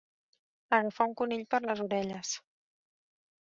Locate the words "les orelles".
1.67-2.33